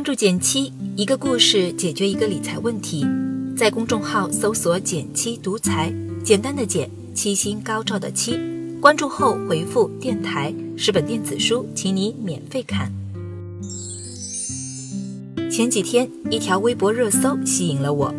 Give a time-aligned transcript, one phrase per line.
[0.00, 3.06] 关注减七，一个故事解决一个理财问题。
[3.54, 5.92] 在公众号搜索“减七独裁，
[6.24, 8.40] 简单的减，七星高照的七。
[8.80, 12.90] 关注后回复“电台”十本电子书，请你免费看。
[15.52, 18.14] 前几天，一条微博热搜吸引了我。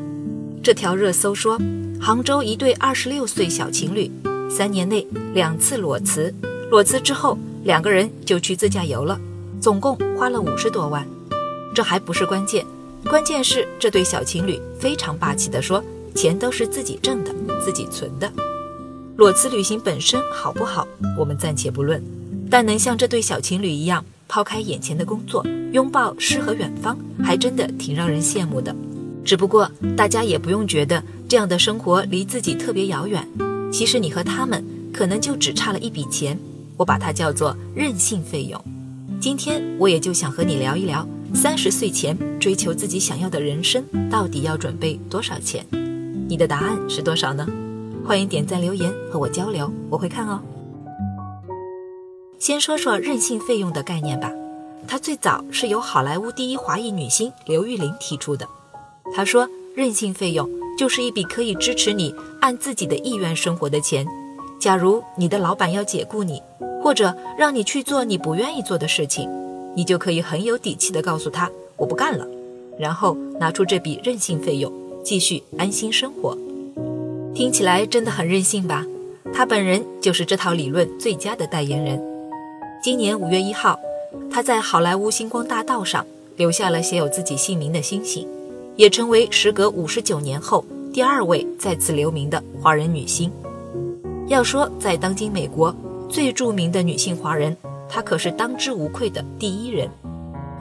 [0.61, 1.59] 这条热搜说，
[1.99, 4.11] 杭州一对二十六岁小情侣，
[4.51, 6.31] 三年内两次裸辞，
[6.69, 9.19] 裸辞之后两个人就去自驾游了，
[9.59, 11.03] 总共花了五十多万。
[11.73, 12.65] 这还不是关键，
[13.07, 18.31] 关键是这对小情侣非常霸气地说，钱都是自己挣的，自己存的。
[19.15, 22.03] 裸辞旅行本身好不好，我们暂且不论，
[22.49, 28.75] 但能像这对小情侣一样抛开眼前的工作，拥抱诗和远方，还真的挺让人羡慕的。
[29.23, 33.25] 只不过大家也不用觉得这样的生活离自己特别遥远，
[33.71, 36.37] 其实你和他们可能就只差了一笔钱，
[36.75, 38.59] 我把它叫做任性费用。
[39.19, 41.07] 今天我也就想和你聊一聊。
[41.33, 45.65] 三十岁前追求自己想要的人生，到底要准备多少钱？
[46.27, 47.47] 你的答案是多少呢？
[48.05, 50.41] 欢迎点赞留言和我交流，我会看哦。
[52.37, 54.31] 先说说任性费用的概念吧，
[54.87, 58.47] 它最早是由好莱坞第一华裔女星刘玉玲提出的。
[59.15, 64.05] 她说，任性费用就是一笔可以支持你按自己的意愿生活的钱。
[64.59, 66.41] 假如你的老板要解雇你，
[66.83, 69.29] 或者让你去做你不愿意做的事情。
[69.75, 72.27] 你就可以很有底气地告诉他我不干了，
[72.77, 74.71] 然后拿出这笔任性费用，
[75.03, 76.37] 继续安心生活。
[77.33, 78.85] 听起来真的很任性吧？
[79.33, 82.01] 他本人就是这套理论最佳的代言人。
[82.83, 83.79] 今年五月一号，
[84.29, 86.05] 他在好莱坞星光大道上
[86.35, 88.27] 留下了写有自己姓名的星星，
[88.75, 93.31] 也成为时隔五十九年后第二位再次留名的华人女星。
[94.27, 95.73] 要说在当今美国
[96.09, 97.55] 最著名的女性华人。
[97.93, 99.89] 她可是当之无愧的第一人，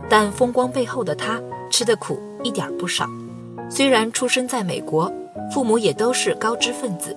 [0.08, 3.08] 但风光背后的她吃的苦一点不少。
[3.70, 5.10] 虽然出生在美国，
[5.54, 7.16] 父母也都是高知分子，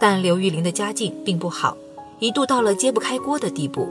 [0.00, 1.76] 但刘玉玲的家境并不好，
[2.18, 3.88] 一度到了揭不开锅的地步。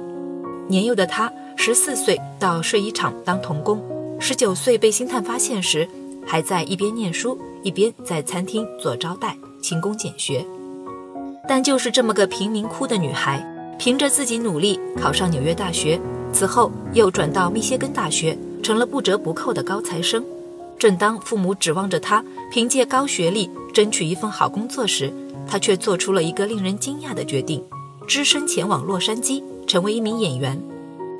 [0.67, 3.81] 年幼的她，十四岁到睡衣厂当童工，
[4.19, 5.87] 十九岁被星探发现时，
[6.27, 10.45] 还在一边念书一边在餐厅做招待，勤工俭学。
[11.47, 13.49] 但就是这么个贫民窟的女孩。
[13.77, 15.99] 凭着自己努力考上纽约大学，
[16.31, 20.23] 此后又转到密歇根大学，成了不折不扣的高材生。
[20.79, 25.11] 正当父母指望着他凭借高学历争取一份好工作时，
[25.47, 27.63] 他却做出了一个令人惊讶的决定：
[28.07, 30.61] 只身前往洛杉矶，成为一名演员。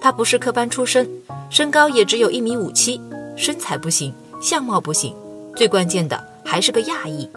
[0.01, 1.09] 他不是科班出身，
[1.49, 2.99] 身高也只有一米五七，
[3.35, 5.15] 身材不行，相貌不行，
[5.55, 7.29] 最关键的还是个亚裔。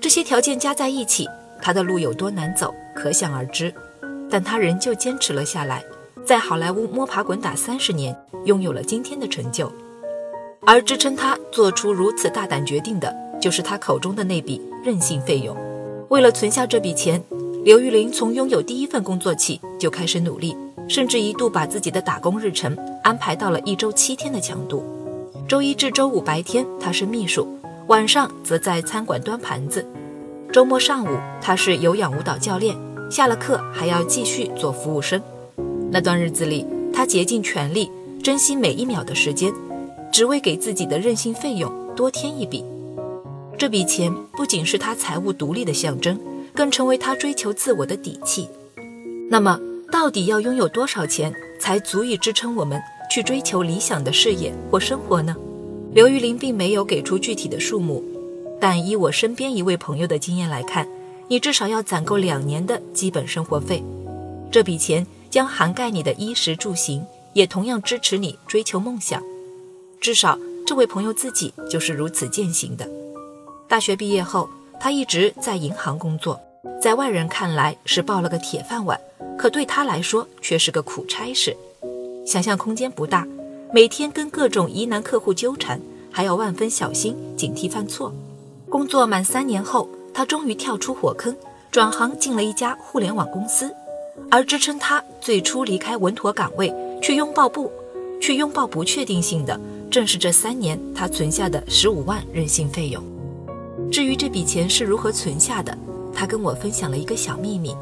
[0.00, 1.28] 这些条件加在一起，
[1.62, 3.72] 他的路有多难走，可想而知。
[4.30, 5.84] 但他仍旧坚持了下来，
[6.24, 9.72] 在好莱坞摸爬滚打三十年，拥有了今天的成就。
[10.66, 15.56] 而支撑他做出如此大胆决定的，就是他口中的那笔任性费用。
[16.10, 17.22] 为了存下这笔钱，
[17.64, 20.56] 刘玉玲从拥有第一份工作起就开始努力，
[20.88, 24.84] 甚至一度把自己的打工日程安排到了一周七天的强度。
[25.46, 27.48] 周一至周五白天她是秘书，
[27.86, 29.82] 晚上则在餐馆端盘子；
[30.52, 32.76] 周末上午她是有氧舞蹈教练。
[33.10, 35.20] 下了课还要继续做服务生，
[35.90, 37.90] 那段日子里，他竭尽全力，
[38.22, 39.50] 珍惜每一秒的时间，
[40.12, 42.62] 只为给自己的任性费用多添一笔。
[43.56, 46.20] 这笔钱不仅是他财务独立的象征，
[46.54, 48.46] 更成为他追求自我的底气。
[49.30, 49.58] 那么，
[49.90, 52.78] 到底要拥有多少钱才足以支撑我们
[53.10, 55.34] 去追求理想的事业或生活呢？
[55.94, 58.04] 刘玉玲并没有给出具体的数目，
[58.60, 60.86] 但以我身边一位朋友的经验来看。
[61.30, 63.84] 你至少要攒够两年的基本生活费，
[64.50, 69.22] 这笔钱将涵盖你的衣食住行，也同样支持你追求梦想。
[70.00, 72.88] 至少这位朋友自己就是如此践行的。
[73.68, 74.48] 大学毕业后，
[74.80, 76.40] 他一直在银行工作，
[76.80, 78.98] 在外人看来是抱了个铁饭碗，
[79.36, 81.54] 可对他来说却是个苦差事。
[82.24, 83.28] 想象空间不大，
[83.74, 85.78] 每天跟各种疑难客户纠缠，
[86.10, 88.14] 还要万分小心警惕犯错。
[88.70, 89.86] 工作满三年后。
[90.18, 91.32] 他终于跳出火坑，
[91.70, 93.72] 转行进了一家互联网公司，
[94.28, 97.70] 而支撑他最初离开稳妥岗位，去拥抱不，
[98.20, 103.00] 去拥抱不确定性的，正是这三年他存下的十五万任性费用。
[103.92, 105.78] 至于这笔钱是如何存下的，
[106.12, 107.76] 他跟我分享了一个小秘密：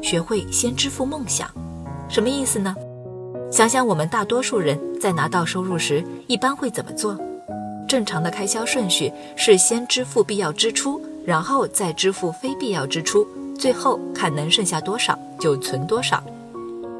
[0.00, 1.50] 学会先支付梦想。
[2.08, 2.76] 什么意思呢？
[3.50, 7.18] 想想我们大多数人在拿到收入时，一般会怎么做？
[7.88, 11.02] 正常的开销顺序是先支付必要支出。
[11.26, 13.26] 然后再支付非必要支出，
[13.58, 16.22] 最后看能剩下多少就存多少，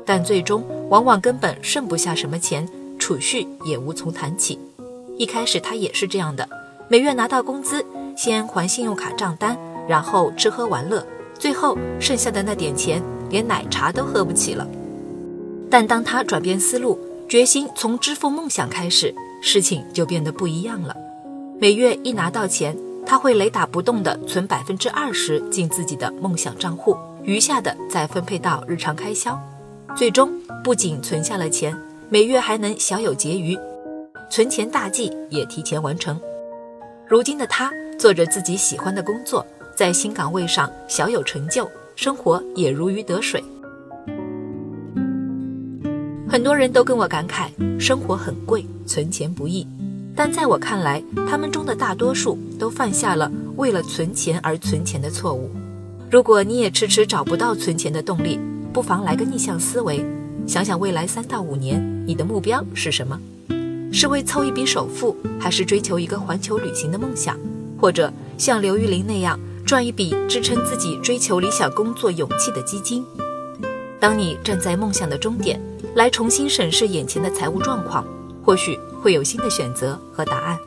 [0.04, 2.68] 但最终往往根本剩不下什么钱，
[2.98, 4.58] 储蓄也无从谈起。
[5.16, 6.46] 一开始他也是这样的，
[6.88, 7.84] 每月拿到工资，
[8.16, 9.56] 先还信用卡账单，
[9.88, 11.06] 然后吃喝玩乐，
[11.38, 14.66] 最后剩下的那点钱连奶茶都喝不起了。
[15.70, 20.94] 但当他转变思路，决心从支付梦想开始，事情就变得不一样了。
[21.58, 22.76] 每月一拿到钱，
[23.06, 29.40] 他会雷打不动地存百分之二十进自己的梦想账户，余下的再分配到日常开销。
[29.96, 30.32] 最终
[30.64, 31.74] 不仅存下了钱，
[32.08, 33.56] 每月还能小有结余。
[34.28, 36.20] 存钱大计也提前完成。
[37.08, 43.42] 如今的他做着自己喜欢的工作，在新岗位上小有成就，生活也如鱼得水。
[46.28, 47.48] 很多人都跟我感慨，
[47.80, 49.64] 生活很贵，存钱不易。
[50.16, 55.50] 但在我看来，他们中的大多数都犯下了为了存钱而存钱的错误。
[56.10, 58.40] 如果你也迟迟找不到存钱的动力，
[58.72, 60.04] 不妨来个逆向思维，
[60.46, 63.18] 想想未来三到五年你的目标是什么。
[63.92, 67.38] 是为凑一笔首付，还是追求一个环球旅行的梦想，
[67.80, 73.04] 或者像刘玉玲那样赚一笔支撑自己追求理想工作勇气的基金？
[73.98, 75.60] 当你站在梦想的终点，
[75.94, 78.04] 来重新审视眼前的财务状况，
[78.44, 80.58] 或许会有新的选择和答案。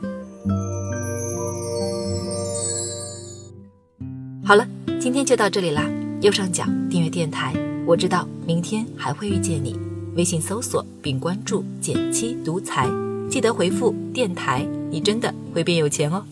[4.50, 4.66] 好了，
[5.00, 5.88] 今天就到这里啦。
[6.22, 7.54] 右上角订阅电台，
[7.86, 9.78] 我知道明天还会遇见你。
[10.16, 12.88] 微信搜索并关注“减七独裁”。
[13.30, 16.24] 记得回复“电台”，你真的会变有钱哦。